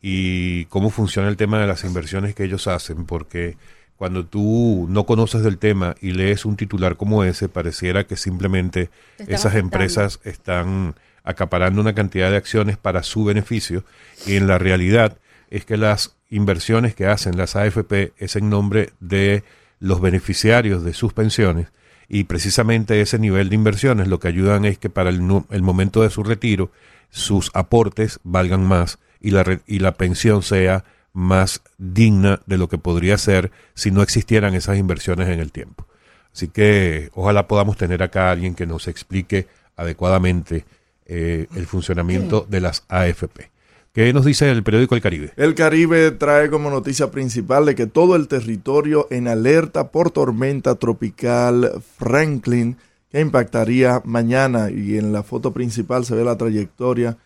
y 0.00 0.66
cómo 0.66 0.90
funciona 0.90 1.28
el 1.28 1.36
tema 1.36 1.58
de 1.58 1.66
las 1.66 1.82
inversiones 1.82 2.34
que 2.34 2.44
ellos 2.44 2.68
hacen, 2.68 3.06
porque 3.06 3.56
cuando 3.96 4.24
tú 4.24 4.86
no 4.88 5.04
conoces 5.04 5.42
del 5.42 5.58
tema 5.58 5.96
y 6.00 6.12
lees 6.12 6.44
un 6.44 6.56
titular 6.56 6.96
como 6.96 7.24
ese, 7.24 7.48
pareciera 7.48 8.06
que 8.06 8.16
simplemente 8.16 8.90
esas 9.18 9.46
afectando. 9.46 9.58
empresas 9.58 10.20
están 10.22 10.94
acaparando 11.24 11.80
una 11.80 11.94
cantidad 11.94 12.30
de 12.30 12.36
acciones 12.36 12.76
para 12.76 13.02
su 13.02 13.24
beneficio 13.24 13.84
y 14.26 14.36
en 14.36 14.46
la 14.46 14.58
realidad 14.58 15.18
es 15.50 15.64
que 15.64 15.76
las 15.76 16.16
inversiones 16.30 16.94
que 16.94 17.06
hacen 17.06 17.36
las 17.36 17.56
AFP 17.56 18.12
es 18.18 18.36
en 18.36 18.50
nombre 18.50 18.90
de 19.00 19.44
los 19.80 20.00
beneficiarios 20.00 20.84
de 20.84 20.92
sus 20.92 21.12
pensiones 21.12 21.68
y 22.08 22.24
precisamente 22.24 23.00
ese 23.00 23.18
nivel 23.18 23.48
de 23.50 23.54
inversiones 23.54 24.08
lo 24.08 24.18
que 24.18 24.28
ayudan 24.28 24.64
es 24.64 24.78
que 24.78 24.90
para 24.90 25.10
el, 25.10 25.20
momento 25.20 26.02
de 26.02 26.10
su 26.10 26.22
retiro 26.22 26.70
sus 27.10 27.50
aportes 27.54 28.20
valgan 28.24 28.64
más 28.64 28.98
y 29.20 29.30
la, 29.30 29.60
y 29.66 29.78
la 29.80 29.92
pensión 29.92 30.42
sea 30.42 30.84
más 31.12 31.62
digna 31.78 32.40
de 32.46 32.58
lo 32.58 32.68
que 32.68 32.78
podría 32.78 33.18
ser 33.18 33.50
si 33.74 33.90
no 33.90 34.02
existieran 34.02 34.54
esas 34.54 34.78
inversiones 34.78 35.28
en 35.28 35.40
el 35.40 35.52
tiempo. 35.52 35.86
Así 36.32 36.48
que 36.48 37.10
ojalá 37.14 37.48
podamos 37.48 37.76
tener 37.76 38.02
acá 38.02 38.28
a 38.28 38.32
alguien 38.32 38.54
que 38.54 38.66
nos 38.66 38.86
explique 38.88 39.48
adecuadamente 39.76 40.64
eh, 41.08 41.46
el 41.56 41.66
funcionamiento 41.66 42.46
de 42.48 42.60
las 42.60 42.84
AFP. 42.88 43.50
¿Qué 43.92 44.12
nos 44.12 44.24
dice 44.24 44.48
el 44.50 44.62
periódico 44.62 44.94
El 44.94 45.00
Caribe? 45.00 45.32
El 45.36 45.54
Caribe 45.54 46.12
trae 46.12 46.50
como 46.50 46.70
noticia 46.70 47.10
principal 47.10 47.66
de 47.66 47.74
que 47.74 47.86
todo 47.86 48.14
el 48.14 48.28
territorio 48.28 49.08
en 49.10 49.26
alerta 49.26 49.88
por 49.88 50.10
tormenta 50.10 50.76
tropical 50.76 51.82
Franklin 51.96 52.76
que 53.10 53.20
impactaría 53.20 54.02
mañana 54.04 54.70
y 54.70 54.98
en 54.98 55.12
la 55.12 55.22
foto 55.22 55.52
principal 55.52 56.04
se 56.04 56.14
ve 56.14 56.22
la 56.24 56.36
trayectoria 56.36 57.16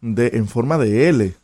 de 0.00 0.28
en 0.34 0.46
forma 0.48 0.78
de 0.78 1.08
L. 1.08 1.34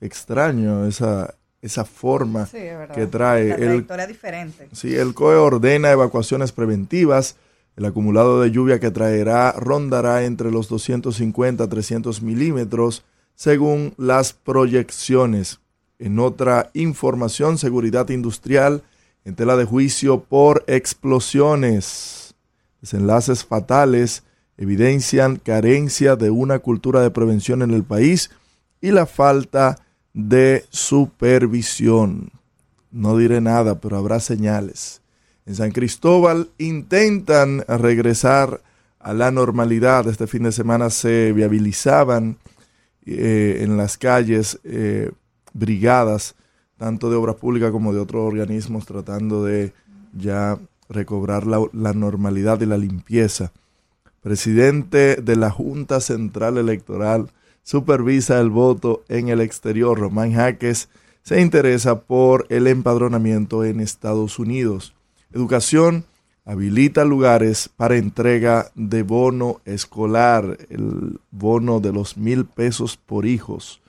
Extraño 0.00 0.86
esa 0.86 1.34
esa 1.62 1.86
forma 1.86 2.44
Sí, 2.44 2.58
es 2.58 2.76
verdad. 2.76 2.94
que 2.94 3.06
trae 3.06 3.48
La 3.48 3.54
el 3.54 3.60
trayectoria 3.60 4.06
diferente. 4.06 4.68
Sí, 4.72 4.94
el 4.94 5.14
COE 5.14 5.36
ordena 5.36 5.90
evacuaciones 5.92 6.52
preventivas. 6.52 7.36
El 7.76 7.86
acumulado 7.86 8.40
de 8.40 8.50
lluvia 8.50 8.78
que 8.78 8.90
traerá 8.90 9.52
rondará 9.52 10.24
entre 10.24 10.50
los 10.50 10.68
250 10.68 11.64
a 11.64 11.68
300 11.68 12.22
milímetros 12.22 13.04
según 13.34 13.94
las 13.96 14.32
proyecciones. 14.32 15.60
En 15.98 16.18
otra 16.18 16.70
información, 16.74 17.58
seguridad 17.58 18.08
industrial 18.10 18.82
en 19.24 19.34
tela 19.34 19.56
de 19.56 19.64
juicio 19.64 20.20
por 20.20 20.64
explosiones. 20.66 22.34
Desenlaces 22.80 23.44
fatales 23.44 24.22
evidencian 24.56 25.36
carencia 25.36 26.16
de 26.16 26.30
una 26.30 26.58
cultura 26.60 27.00
de 27.00 27.10
prevención 27.10 27.62
en 27.62 27.70
el 27.72 27.82
país 27.82 28.30
y 28.80 28.90
la 28.90 29.06
falta 29.06 29.78
de 30.12 30.64
supervisión. 30.70 32.30
No 32.90 33.16
diré 33.16 33.40
nada, 33.40 33.80
pero 33.80 33.96
habrá 33.96 34.20
señales. 34.20 35.00
En 35.46 35.54
San 35.54 35.72
Cristóbal 35.72 36.50
intentan 36.58 37.64
regresar 37.68 38.62
a 38.98 39.12
la 39.12 39.30
normalidad. 39.30 40.08
Este 40.08 40.26
fin 40.26 40.44
de 40.44 40.52
semana 40.52 40.88
se 40.88 41.32
viabilizaban 41.32 42.38
eh, 43.04 43.58
en 43.60 43.76
las 43.76 43.98
calles 43.98 44.58
eh, 44.64 45.10
brigadas, 45.52 46.34
tanto 46.78 47.10
de 47.10 47.16
obras 47.16 47.36
públicas 47.36 47.70
como 47.70 47.92
de 47.92 48.00
otros 48.00 48.26
organismos, 48.26 48.86
tratando 48.86 49.44
de 49.44 49.74
ya 50.14 50.58
recobrar 50.88 51.46
la, 51.46 51.62
la 51.72 51.92
normalidad 51.92 52.62
y 52.62 52.66
la 52.66 52.78
limpieza. 52.78 53.52
Presidente 54.22 55.16
de 55.16 55.36
la 55.36 55.50
Junta 55.50 56.00
Central 56.00 56.56
Electoral 56.56 57.30
supervisa 57.62 58.40
el 58.40 58.48
voto 58.48 59.04
en 59.08 59.28
el 59.28 59.42
exterior. 59.42 59.98
Román 59.98 60.32
Jaques 60.32 60.88
se 61.22 61.42
interesa 61.42 62.00
por 62.00 62.46
el 62.48 62.66
empadronamiento 62.66 63.64
en 63.64 63.80
Estados 63.80 64.38
Unidos. 64.38 64.94
Educación 65.34 66.04
habilita 66.44 67.04
lugares 67.04 67.68
para 67.68 67.96
entrega 67.96 68.70
de 68.76 69.02
bono 69.02 69.60
escolar, 69.64 70.58
el 70.70 71.18
bono 71.32 71.80
de 71.80 71.92
los 71.92 72.16
mil 72.16 72.44
pesos 72.44 72.96
por 72.96 73.26
hijos. 73.26 73.80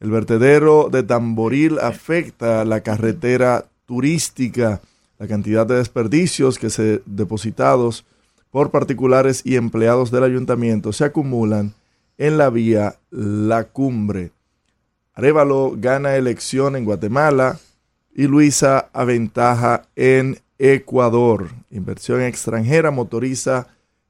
El 0.00 0.10
vertedero 0.10 0.88
de 0.90 1.02
Tamboril 1.02 1.78
afecta 1.78 2.64
la 2.64 2.80
carretera 2.80 3.66
turística, 3.84 4.80
la 5.18 5.26
cantidad 5.26 5.66
de 5.66 5.74
desperdicios 5.74 6.58
que 6.58 6.70
se 6.70 7.02
depositados 7.04 8.06
por 8.50 8.70
particulares 8.70 9.42
y 9.44 9.56
empleados 9.56 10.10
del 10.10 10.24
ayuntamiento 10.24 10.94
se 10.94 11.04
acumulan 11.04 11.74
en 12.16 12.38
la 12.38 12.48
vía 12.48 12.96
La 13.10 13.64
Cumbre. 13.64 14.30
Arevalo 15.12 15.74
gana 15.76 16.16
elección 16.16 16.74
en 16.74 16.86
Guatemala 16.86 17.58
y 18.18 18.26
Luisa 18.26 18.90
aventaja 18.92 19.82
en 19.94 20.40
Ecuador. 20.58 21.50
Inversión 21.70 22.20
extranjera 22.20 22.90
motoriza 22.90 23.68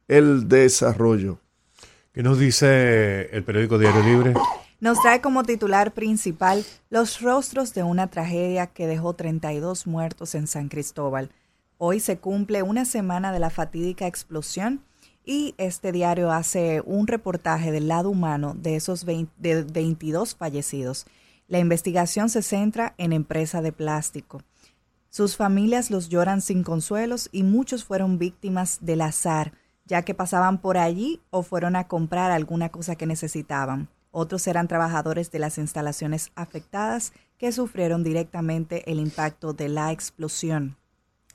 el 0.08 0.48
desarrollo. 0.48 1.40
¿Qué 2.12 2.22
nos 2.22 2.38
dice 2.38 3.28
el 3.36 3.44
periódico 3.44 3.76
Diario 3.76 4.02
Libre? 4.02 4.32
Nos 4.80 4.98
trae 5.02 5.20
como 5.20 5.42
titular 5.42 5.92
principal 5.92 6.64
los 6.88 7.20
rostros 7.20 7.74
de 7.74 7.82
una 7.82 8.06
tragedia 8.06 8.68
que 8.68 8.86
dejó 8.86 9.12
32 9.12 9.86
muertos 9.86 10.34
en 10.34 10.46
San 10.46 10.70
Cristóbal. 10.70 11.30
Hoy 11.76 12.00
se 12.00 12.16
cumple 12.16 12.62
una 12.62 12.86
semana 12.86 13.30
de 13.30 13.40
la 13.40 13.50
fatídica 13.50 14.06
explosión 14.06 14.80
y 15.26 15.54
este 15.58 15.92
diario 15.92 16.32
hace 16.32 16.80
un 16.86 17.08
reportaje 17.08 17.72
del 17.72 17.88
lado 17.88 18.08
humano 18.08 18.54
de 18.56 18.76
esos 18.76 19.04
20 19.04 19.32
de 19.36 19.64
22 19.64 20.34
fallecidos. 20.34 21.04
La 21.48 21.58
investigación 21.58 22.28
se 22.28 22.42
centra 22.42 22.94
en 22.98 23.14
empresa 23.14 23.62
de 23.62 23.72
plástico. 23.72 24.42
Sus 25.08 25.38
familias 25.38 25.90
los 25.90 26.10
lloran 26.10 26.42
sin 26.42 26.62
consuelos 26.62 27.30
y 27.32 27.42
muchos 27.42 27.84
fueron 27.84 28.18
víctimas 28.18 28.80
del 28.82 29.00
azar, 29.00 29.54
ya 29.86 30.02
que 30.02 30.14
pasaban 30.14 30.58
por 30.58 30.76
allí 30.76 31.22
o 31.30 31.42
fueron 31.42 31.74
a 31.74 31.88
comprar 31.88 32.30
alguna 32.30 32.68
cosa 32.68 32.96
que 32.96 33.06
necesitaban. 33.06 33.88
Otros 34.10 34.46
eran 34.46 34.68
trabajadores 34.68 35.30
de 35.30 35.38
las 35.38 35.56
instalaciones 35.56 36.32
afectadas 36.34 37.14
que 37.38 37.50
sufrieron 37.50 38.04
directamente 38.04 38.90
el 38.90 39.00
impacto 39.00 39.54
de 39.54 39.70
la 39.70 39.90
explosión. 39.90 40.76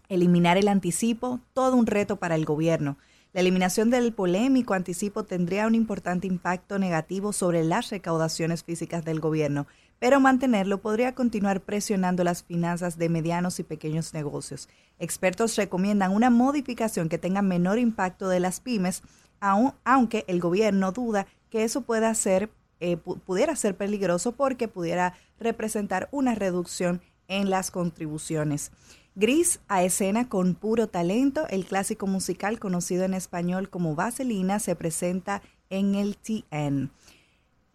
Eliminar 0.09 0.57
el 0.57 0.67
anticipo, 0.67 1.39
todo 1.53 1.75
un 1.75 1.87
reto 1.87 2.17
para 2.17 2.35
el 2.35 2.45
gobierno. 2.45 2.97
La 3.31 3.41
eliminación 3.41 3.89
del 3.89 4.13
polémico 4.13 4.75
anticipo 4.75 5.23
tendría 5.23 5.65
un 5.65 5.73
importante 5.73 6.27
impacto 6.27 6.77
negativo 6.77 7.33
sobre 7.33 7.63
las 7.63 7.89
recaudaciones 7.89 8.63
físicas 8.63 9.03
del 9.05 9.19
gobierno, 9.19 9.65
pero 9.99 10.19
mantenerlo 10.19 10.79
podría 10.79 11.15
continuar 11.15 11.61
presionando 11.61 12.23
las 12.23 12.43
finanzas 12.43 12.97
de 12.97 13.09
medianos 13.09 13.59
y 13.59 13.63
pequeños 13.63 14.13
negocios. 14.13 14.67
Expertos 14.99 15.55
recomiendan 15.55 16.11
una 16.11 16.29
modificación 16.29 17.09
que 17.09 17.17
tenga 17.17 17.41
menor 17.41 17.79
impacto 17.79 18.27
de 18.29 18.39
las 18.39 18.59
pymes, 18.59 19.01
aun- 19.39 19.73
aunque 19.85 20.25
el 20.27 20.39
gobierno 20.39 20.91
duda 20.91 21.25
que 21.49 21.63
eso 21.63 21.81
pueda 21.81 22.13
ser, 22.15 22.49
eh, 22.79 22.97
pu- 22.97 23.19
pudiera 23.21 23.55
ser 23.55 23.75
peligroso 23.77 24.33
porque 24.33 24.67
pudiera 24.67 25.13
representar 25.39 26.09
una 26.11 26.35
reducción 26.35 27.01
en 27.27 27.49
las 27.49 27.71
contribuciones. 27.71 28.71
Gris 29.15 29.59
a 29.67 29.83
escena 29.83 30.27
con 30.27 30.55
puro 30.55 30.87
talento, 30.87 31.47
el 31.49 31.65
clásico 31.65 32.07
musical 32.07 32.59
conocido 32.59 33.03
en 33.05 33.13
español 33.13 33.69
como 33.69 33.95
Vaselina 33.95 34.59
se 34.59 34.75
presenta 34.75 35.41
en 35.69 35.95
el 35.95 36.17
TN, 36.17 36.89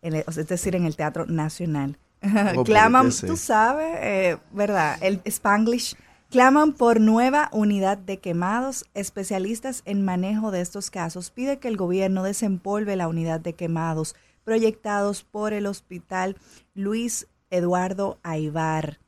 es 0.02 0.46
decir, 0.48 0.74
en 0.76 0.84
el 0.84 0.96
Teatro 0.96 1.26
Nacional. 1.26 1.96
Claman, 2.64 3.10
tú 3.26 3.36
sabes, 3.36 3.96
eh, 4.00 4.38
¿verdad? 4.52 4.98
El 5.00 5.20
Spanglish. 5.24 5.96
Claman 6.30 6.74
por 6.74 7.00
nueva 7.00 7.48
unidad 7.52 7.96
de 7.96 8.18
quemados. 8.18 8.84
Especialistas 8.92 9.82
en 9.86 10.04
manejo 10.04 10.50
de 10.50 10.60
estos 10.60 10.90
casos 10.90 11.30
pide 11.30 11.58
que 11.58 11.68
el 11.68 11.78
gobierno 11.78 12.22
desempolve 12.22 12.96
la 12.96 13.08
unidad 13.08 13.40
de 13.40 13.54
quemados 13.54 14.14
proyectados 14.44 15.24
por 15.24 15.52
el 15.52 15.66
Hospital 15.66 16.36
Luis 16.74 17.28
Eduardo 17.50 18.18
Aibar. 18.22 18.98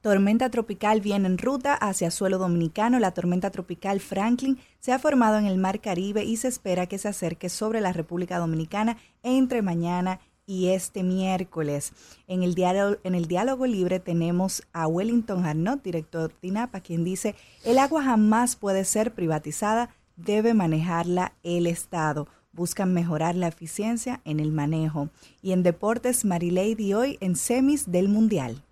Tormenta 0.00 0.48
tropical 0.48 1.00
viene 1.00 1.26
en 1.26 1.38
ruta 1.38 1.74
hacia 1.74 2.10
suelo 2.10 2.38
dominicano. 2.38 2.98
La 2.98 3.10
tormenta 3.10 3.50
tropical 3.50 4.00
Franklin 4.00 4.58
se 4.78 4.92
ha 4.92 4.98
formado 4.98 5.38
en 5.38 5.46
el 5.46 5.58
Mar 5.58 5.80
Caribe 5.80 6.24
y 6.24 6.36
se 6.36 6.48
espera 6.48 6.86
que 6.86 6.98
se 6.98 7.08
acerque 7.08 7.48
sobre 7.48 7.80
la 7.80 7.92
República 7.92 8.38
Dominicana 8.38 8.96
entre 9.22 9.60
mañana 9.60 10.20
y 10.48 10.68
este 10.68 11.04
miércoles. 11.04 11.92
En 12.26 12.42
el, 12.42 12.54
diálogo, 12.54 12.96
en 13.04 13.14
el 13.14 13.26
diálogo 13.28 13.66
libre 13.66 14.00
tenemos 14.00 14.62
a 14.72 14.88
Wellington 14.88 15.44
Arnott, 15.44 15.84
director 15.84 16.32
de 16.40 16.48
INAPA, 16.48 16.80
quien 16.80 17.04
dice, 17.04 17.36
el 17.64 17.78
agua 17.78 18.02
jamás 18.02 18.56
puede 18.56 18.84
ser 18.84 19.12
privatizada, 19.12 19.90
debe 20.16 20.54
manejarla 20.54 21.34
el 21.44 21.66
Estado. 21.66 22.26
Buscan 22.52 22.94
mejorar 22.94 23.36
la 23.36 23.46
eficiencia 23.46 24.22
en 24.24 24.40
el 24.40 24.50
manejo. 24.50 25.10
Y 25.42 25.52
en 25.52 25.62
deportes, 25.62 26.24
Marilady 26.24 26.94
hoy 26.94 27.18
en 27.20 27.36
semis 27.36 27.92
del 27.92 28.08
Mundial. 28.08 28.62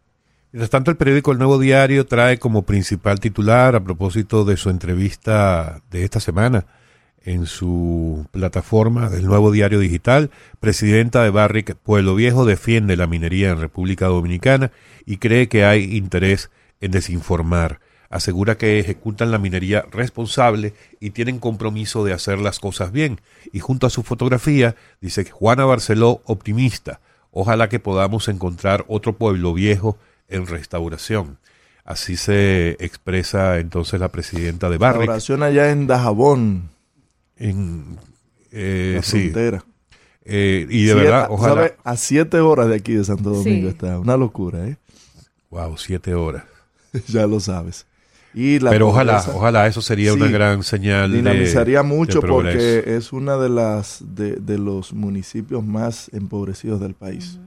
Mientras 0.51 0.71
tanto, 0.71 0.91
el 0.91 0.97
periódico 0.97 1.31
El 1.31 1.39
Nuevo 1.39 1.59
Diario 1.59 2.07
trae 2.07 2.39
como 2.39 2.63
principal 2.63 3.21
titular, 3.21 3.77
a 3.77 3.85
propósito 3.85 4.47
de 4.47 4.57
su 4.57 4.71
entrevista 4.71 5.83
de 5.91 6.05
esta 6.05 6.21
semana 6.21 6.67
en 7.27 7.47
su 7.47 8.25
plataforma 8.31 9.11
del 9.11 9.27
Nuevo 9.27 9.51
Diario 9.51 9.81
Digital, 9.81 10.31
presidenta 10.61 11.25
de 11.25 11.31
Barrick 11.31 11.75
Pueblo 11.75 12.15
Viejo 12.15 12.45
defiende 12.45 12.97
la 12.97 13.09
minería 13.09 13.51
en 13.51 13.61
República 13.61 14.07
Dominicana 14.07 14.71
y 15.05 15.19
cree 15.19 15.49
que 15.49 15.65
hay 15.65 15.97
interés 15.97 16.51
en 16.81 16.93
desinformar. 16.93 17.81
Asegura 18.11 18.57
que 18.57 18.79
ejecutan 18.79 19.33
la 19.33 19.39
minería 19.39 19.85
responsable 19.91 20.73
y 21.01 21.11
tienen 21.11 21.41
compromiso 21.41 22.05
de 22.05 22.13
hacer 22.13 22.39
las 22.39 22.61
cosas 22.61 22.93
bien. 22.93 23.21
Y 23.53 23.59
junto 23.59 23.89
a 23.89 23.91
su 23.91 24.05
fotografía 24.05 24.77
dice 25.01 25.25
que 25.25 25.33
Juana 25.33 25.65
Barceló 25.65 26.23
optimista. 26.25 27.01
Ojalá 27.33 27.69
que 27.69 27.81
podamos 27.81 28.29
encontrar 28.29 28.85
otro 28.87 29.15
pueblo 29.15 29.53
viejo 29.53 29.99
en 30.29 30.47
restauración. 30.47 31.39
Así 31.85 32.17
se 32.17 32.77
expresa 32.79 33.59
entonces 33.59 33.99
la 33.99 34.13
presidenta 34.13 34.71
de 34.71 34.79
Barrick. 34.79 35.01
Restauración 35.01 35.43
allá 35.43 35.71
en 35.73 35.89
Dajabón. 35.89 36.76
En 37.37 37.99
eh, 38.51 38.95
la 38.97 39.03
sí. 39.03 39.21
frontera. 39.31 39.65
Eh, 40.25 40.67
y 40.69 40.85
de 40.87 40.93
Siete- 40.93 41.01
verdad, 41.03 41.27
ojalá. 41.31 41.73
A 41.85 41.97
siete 41.97 42.41
horas 42.41 42.69
de 42.69 42.75
aquí 42.77 42.95
de 42.95 43.05
Santo 43.05 43.31
Domingo 43.31 43.69
Sí. 43.69 43.75
está. 43.75 43.99
Una 43.99 44.17
locura, 44.17 44.67
¿eh? 44.67 44.77
Wow, 45.51 45.77
siete 45.79 46.15
horas. 46.15 46.45
ya 47.09 47.27
lo 47.27 47.39
sabes. 47.41 47.87
Y 48.35 48.59
la 48.59 48.71
Pero 48.71 48.89
ojalá, 48.89 49.19
pobreza 49.19 49.37
ojalá 49.39 49.67
eso 49.67 49.81
sería 49.81 50.13
Sí. 50.13 50.21
una 50.21 50.31
gran 50.31 50.63
señal 50.63 51.11
de 51.11 51.19
dinamizaría 51.19 51.83
mucho 51.83 52.21
de 52.21 52.27
progreso. 52.27 52.59
porque 52.59 52.97
es 52.97 53.13
una 53.13 53.37
de 53.39 53.49
las 53.49 54.03
de, 54.15 54.37
de 54.37 54.59
los 54.59 54.93
municipios 54.93 55.65
más 55.65 56.11
empobrecidos 56.13 56.81
del 56.81 56.95
país. 56.95 57.39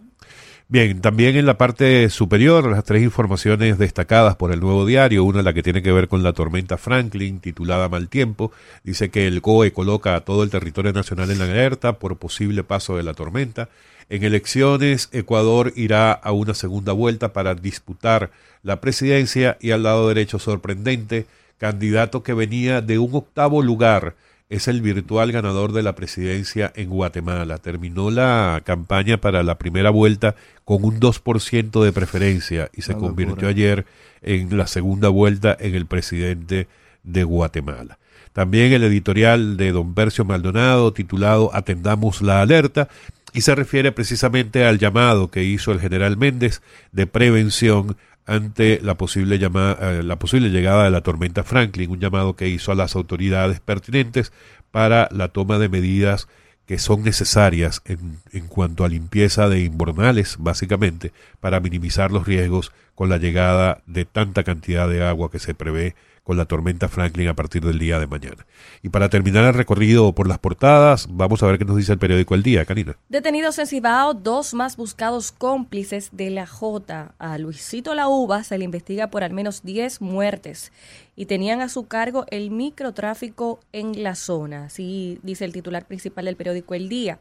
Bien, 0.71 1.01
también 1.01 1.35
en 1.35 1.47
la 1.47 1.57
parte 1.57 2.11
superior, 2.11 2.69
las 2.69 2.83
tres 2.83 3.01
informaciones 3.01 3.79
destacadas 3.79 4.35
por 4.35 4.51
el 4.51 4.59
nuevo 4.59 4.85
diario, 4.85 5.23
una 5.23 5.41
la 5.41 5.51
que 5.51 5.63
tiene 5.63 5.81
que 5.81 5.91
ver 5.91 6.07
con 6.07 6.21
la 6.21 6.33
tormenta 6.33 6.77
Franklin, 6.77 7.39
titulada 7.39 7.89
Mal 7.89 8.07
Tiempo, 8.07 8.51
dice 8.83 9.09
que 9.09 9.25
el 9.25 9.41
COE 9.41 9.73
coloca 9.73 10.15
a 10.15 10.19
todo 10.21 10.43
el 10.43 10.51
territorio 10.51 10.93
nacional 10.93 11.31
en 11.31 11.41
alerta 11.41 11.93
por 11.93 12.17
posible 12.17 12.63
paso 12.63 12.97
de 12.97 13.01
la 13.01 13.15
tormenta. 13.15 13.69
En 14.09 14.23
elecciones, 14.23 15.09
Ecuador 15.11 15.73
irá 15.75 16.11
a 16.11 16.33
una 16.33 16.53
segunda 16.53 16.93
vuelta 16.93 17.33
para 17.33 17.55
disputar 17.55 18.29
la 18.61 18.79
presidencia 18.79 19.57
y 19.59 19.71
al 19.71 19.81
lado 19.81 20.07
derecho 20.07 20.37
sorprendente, 20.37 21.25
candidato 21.57 22.21
que 22.21 22.35
venía 22.35 22.81
de 22.81 22.99
un 22.99 23.15
octavo 23.15 23.63
lugar 23.63 24.13
es 24.49 24.67
el 24.67 24.81
virtual 24.81 25.31
ganador 25.31 25.73
de 25.73 25.83
la 25.83 25.93
presidencia 25.93 26.73
en 26.75 26.89
Guatemala. 26.89 27.59
Terminó 27.59 28.09
la 28.09 28.61
campaña 28.65 29.17
para 29.17 29.43
la 29.43 29.59
primera 29.59 29.91
vuelta 29.91 30.35
con 30.65 30.83
un 30.83 30.99
2% 30.99 31.83
de 31.83 31.93
preferencia 31.93 32.69
y 32.73 32.81
se 32.81 32.95
convirtió 32.95 33.35
locura. 33.35 33.49
ayer 33.49 33.85
en 34.23 34.57
la 34.57 34.65
segunda 34.65 35.09
vuelta 35.09 35.55
en 35.59 35.75
el 35.75 35.85
presidente 35.85 36.67
de 37.03 37.23
Guatemala. 37.23 37.99
También 38.33 38.73
el 38.73 38.83
editorial 38.83 39.55
de 39.55 39.71
don 39.71 39.93
Percio 39.93 40.25
Maldonado 40.25 40.93
titulado 40.93 41.51
Atendamos 41.53 42.21
la 42.21 42.41
alerta 42.41 42.89
y 43.33 43.41
se 43.41 43.53
refiere 43.53 43.91
precisamente 43.91 44.65
al 44.65 44.79
llamado 44.79 45.29
que 45.29 45.43
hizo 45.43 45.71
el 45.71 45.79
general 45.79 46.17
Méndez 46.17 46.61
de 46.91 47.05
prevención 47.05 47.97
ante 48.29 48.79
la 48.81 48.95
posible, 48.95 49.39
llama- 49.39 49.77
eh, 49.81 50.03
la 50.03 50.17
posible 50.19 50.49
llegada 50.49 50.83
de 50.85 50.91
la 50.91 51.01
tormenta 51.01 51.43
Franklin, 51.43 51.89
un 51.91 51.99
llamado 51.99 52.35
que 52.35 52.47
hizo 52.47 52.71
a 52.71 52.75
las 52.75 52.95
autoridades 52.95 53.59
pertinentes 53.59 54.31
para 54.71 55.09
la 55.11 55.29
toma 55.29 55.57
de 55.57 55.67
medidas 55.69 56.27
que 56.67 56.77
son 56.77 57.01
necesarias 57.03 57.81
en, 57.85 58.19
en 58.31 58.47
cuanto 58.47 58.85
a 58.85 58.89
limpieza 58.89 59.49
de 59.49 59.61
invernales, 59.61 60.35
básicamente, 60.39 61.11
para 61.39 61.59
minimizar 61.59 62.11
los 62.11 62.27
riesgos 62.27 62.71
con 62.93 63.09
la 63.09 63.17
llegada 63.17 63.81
de 63.87 64.05
tanta 64.05 64.43
cantidad 64.43 64.87
de 64.87 65.03
agua 65.03 65.31
que 65.31 65.39
se 65.39 65.55
prevé 65.55 65.95
con 66.23 66.37
la 66.37 66.45
tormenta 66.45 66.87
Franklin 66.87 67.27
a 67.27 67.35
partir 67.35 67.63
del 67.63 67.79
día 67.79 67.99
de 67.99 68.07
mañana. 68.07 68.45
Y 68.81 68.89
para 68.89 69.09
terminar 69.09 69.45
el 69.45 69.53
recorrido 69.53 70.13
por 70.13 70.27
las 70.27 70.39
portadas, 70.39 71.07
vamos 71.09 71.43
a 71.43 71.47
ver 71.47 71.57
qué 71.57 71.65
nos 71.65 71.77
dice 71.77 71.93
el 71.93 71.99
periódico 71.99 72.35
El 72.35 72.43
Día, 72.43 72.65
Karina. 72.65 72.97
Detenidos 73.09 73.59
en 73.59 73.67
Cibao, 73.67 74.13
dos 74.13 74.53
más 74.53 74.77
buscados 74.77 75.31
cómplices 75.31 76.09
de 76.11 76.29
la 76.29 76.47
J. 76.47 77.13
A 77.17 77.37
Luisito 77.37 77.95
La 77.95 78.07
Uva 78.07 78.43
se 78.43 78.57
le 78.57 78.65
investiga 78.65 79.07
por 79.07 79.23
al 79.23 79.33
menos 79.33 79.63
10 79.63 80.01
muertes 80.01 80.71
y 81.19 81.25
tenían 81.25 81.59
a 81.59 81.67
su 81.67 81.85
cargo 81.85 82.25
el 82.31 82.49
microtráfico 82.49 83.59
en 83.73 84.03
la 84.03 84.15
zona, 84.15 84.63
así 84.63 85.19
dice 85.21 85.43
el 85.43 85.51
titular 85.51 85.85
principal 85.85 86.23
del 86.23 86.37
periódico 86.37 86.75
El 86.75 86.87
Día. 86.87 87.19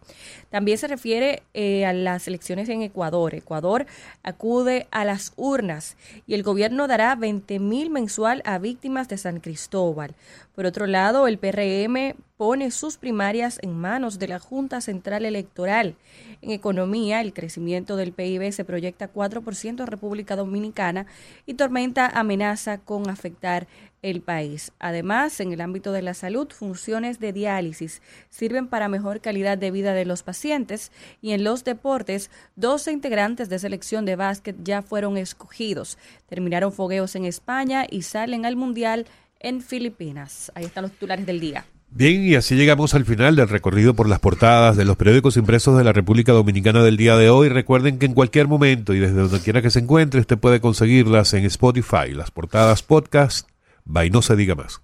También 0.50 0.78
se 0.78 0.86
refiere 0.86 1.42
eh, 1.52 1.84
a 1.84 1.92
las 1.92 2.28
elecciones 2.28 2.68
en 2.68 2.82
Ecuador. 2.82 3.34
Ecuador 3.34 3.86
acude 4.22 4.86
a 4.92 5.04
las 5.04 5.32
urnas 5.34 5.96
y 6.28 6.34
el 6.34 6.44
gobierno 6.44 6.86
dará 6.86 7.16
20 7.16 7.58
mil 7.58 7.90
mensual 7.90 8.40
a 8.44 8.58
víctimas 8.58 9.08
de 9.08 9.18
San 9.18 9.40
Cristóbal. 9.40 10.14
Por 10.54 10.64
otro 10.64 10.86
lado, 10.86 11.26
el 11.26 11.38
PRM 11.38 12.14
pone 12.38 12.70
sus 12.70 12.96
primarias 12.96 13.58
en 13.62 13.76
manos 13.76 14.20
de 14.20 14.28
la 14.28 14.38
Junta 14.38 14.80
Central 14.80 15.26
Electoral. 15.26 15.96
En 16.40 16.52
economía, 16.52 17.20
el 17.20 17.34
crecimiento 17.34 17.96
del 17.96 18.12
PIB 18.12 18.52
se 18.52 18.64
proyecta 18.64 19.12
4% 19.12 19.80
en 19.80 19.86
República 19.86 20.36
Dominicana 20.36 21.06
y 21.46 21.54
Tormenta 21.54 22.06
amenaza 22.06 22.78
con 22.78 23.10
afectar 23.10 23.66
el 24.02 24.20
país. 24.20 24.70
Además, 24.78 25.40
en 25.40 25.52
el 25.52 25.60
ámbito 25.60 25.90
de 25.90 26.02
la 26.02 26.14
salud, 26.14 26.48
funciones 26.52 27.18
de 27.18 27.32
diálisis 27.32 28.02
sirven 28.30 28.68
para 28.68 28.86
mejor 28.86 29.20
calidad 29.20 29.58
de 29.58 29.72
vida 29.72 29.92
de 29.92 30.04
los 30.04 30.22
pacientes 30.22 30.92
y 31.20 31.32
en 31.32 31.42
los 31.42 31.64
deportes, 31.64 32.30
12 32.54 32.92
integrantes 32.92 33.48
de 33.48 33.58
selección 33.58 34.04
de 34.04 34.14
básquet 34.14 34.54
ya 34.62 34.82
fueron 34.82 35.16
escogidos. 35.16 35.98
Terminaron 36.28 36.72
fogueos 36.72 37.16
en 37.16 37.24
España 37.24 37.84
y 37.90 38.02
salen 38.02 38.46
al 38.46 38.54
Mundial 38.54 39.06
en 39.40 39.60
Filipinas. 39.60 40.52
Ahí 40.54 40.66
están 40.66 40.82
los 40.82 40.92
titulares 40.92 41.26
del 41.26 41.40
día. 41.40 41.66
Bien, 41.90 42.22
y 42.22 42.34
así 42.34 42.54
llegamos 42.54 42.94
al 42.94 43.04
final 43.04 43.34
del 43.34 43.48
recorrido 43.48 43.94
por 43.94 44.08
las 44.08 44.20
portadas 44.20 44.76
de 44.76 44.84
los 44.84 44.96
periódicos 44.96 45.36
impresos 45.36 45.76
de 45.78 45.84
la 45.84 45.92
República 45.92 46.32
Dominicana 46.32 46.82
del 46.82 46.96
día 46.96 47.16
de 47.16 47.30
hoy. 47.30 47.48
Recuerden 47.48 47.98
que 47.98 48.06
en 48.06 48.14
cualquier 48.14 48.46
momento 48.46 48.94
y 48.94 48.98
desde 48.98 49.14
donde 49.14 49.40
quiera 49.40 49.62
que 49.62 49.70
se 49.70 49.80
encuentre, 49.80 50.20
usted 50.20 50.38
puede 50.38 50.60
conseguirlas 50.60 51.32
en 51.34 51.44
Spotify, 51.46 52.12
las 52.12 52.30
portadas 52.30 52.82
podcast, 52.82 53.48
by 53.84 54.10
No 54.10 54.22
Se 54.22 54.36
Diga 54.36 54.54
Más. 54.54 54.82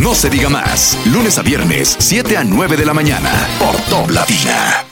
No 0.00 0.14
se 0.14 0.30
diga 0.30 0.48
más. 0.48 0.98
Lunes 1.12 1.38
a 1.38 1.42
viernes, 1.42 1.96
7 1.98 2.38
a 2.38 2.44
9 2.44 2.76
de 2.76 2.86
la 2.86 2.94
mañana. 2.94 3.30
Por 3.58 3.76
Top 3.90 4.10
Latina. 4.10 4.91